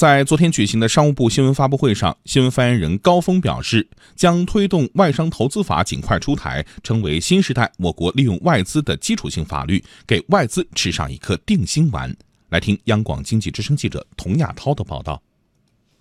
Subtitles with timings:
[0.00, 12.16] 在昨天举行的商务部新闻发布会上，新闻发言人高峰表示，将推动外商投资法尽快出台，成为新时代我国利用外资的基础性法律，给外资吃上一颗定心丸。
[12.48, 15.20] 来听央广经济之声记者童亚涛的报道。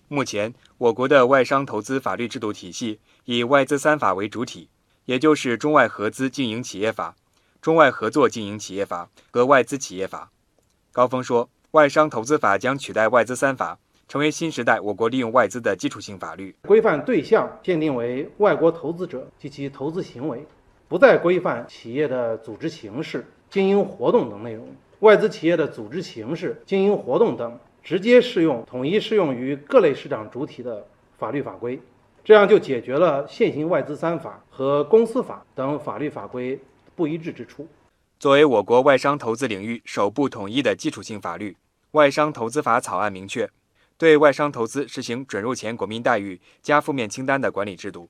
[0.08, 4.70] 目前，我国的外商投资法律制度体系以外资三法为主体，
[5.08, 7.18] 也就是中外合资经营企业法、
[7.62, 10.32] 中外合作经营企业法和外资企业法。
[10.94, 13.78] 高峰说，外商投资法将取代外资三法，
[14.10, 16.56] 成为新时代我国利用外资的基础性法律。
[16.64, 20.44] 规范对象限定为外国投资者及其投资行为，
[20.88, 24.68] 不再规范企业的组织形式、经营活动等内容。
[25.02, 27.58] 外资企业的组织形式、经营活动等。
[27.82, 30.86] 直接适用、统一适用于各类市场主体的
[31.18, 31.80] 法律法规，
[32.24, 36.60] 这样就解决了现行外资三法和公司法等法律法规
[36.94, 37.66] 不一致之处。
[38.20, 41.52] 作为我国外商投资领域首部统一的基础性法律，
[41.92, 43.50] 《外商投资法》草案明确，
[44.00, 48.10] 对外商投资实行准入前国民待遇加负面清单的管理制度。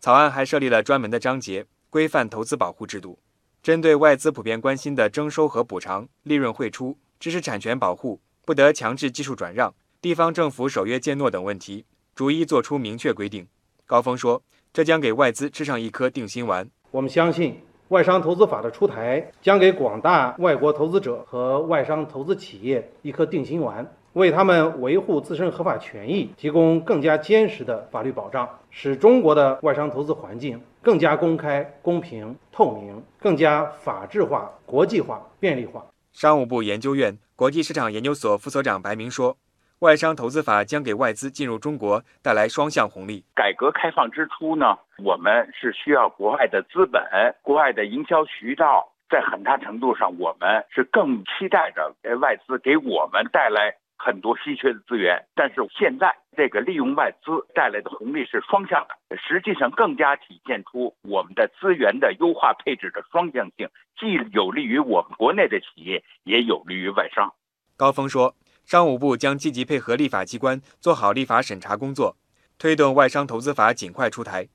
[0.00, 3.18] 草案还设立了专门的章节，规范投资保护制度，
[3.62, 8.18] 针对外资普遍关心的征收和补偿、利润汇出、知识产权保护。
[8.46, 13.46] 不得强制技术转让、地方政府守约践诺等问题，逐一作出明确规定。
[13.84, 16.66] 高峰说：“这将给外资吃上一颗定心丸。
[16.90, 23.86] 我们相信，外商投资法的出台将给广大外国投资者和外商投资企业一颗定心丸，
[24.16, 39.36] 为他们维护自身合法权益提供更加坚实的法律保障，使中国的外商投资环境更加公开、公平、透明，更加法治化、国际化、便利化。”商务部研究院国际市场研究所副所长白明说
[39.80, 43.22] ：“外商投资法将给外资进入中国带来双向红利。
[43.34, 47.02] 改革开放之初呢，我们是需要国外的资本、
[47.42, 67.32] 国外的营销渠道，在很大程度上，我们是更期待着外资给我们带来。”很多稀缺的资源，但是现在这个利用外资带来的红利是双向的，实际上更加体现出我们的资源的优化配置的双向性，既有利于我们国内的企业，也有利于外商。
[67.76, 68.34] 高峰说，
[68.64, 72.16] 商务部将积极配合立法机关做好立法审查工作，
[72.58, 74.48] 推动外商投资法尽快出台。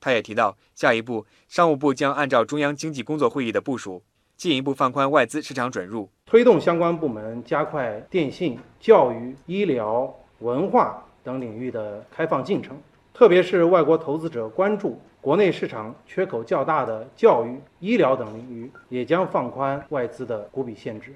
[0.00, 4.04] 他也提到，下一步商务部将按照中央经济工作会议的部署。
[4.42, 12.76] 进一步放宽外资市场准入，推动相关部门加快电信、教育、医疗、文化等领域的开放进程，
[13.14, 21.14] 特别是外国投资者关注国内市场缺口较大的教育、医疗等领域，也将放宽外资的股比限制。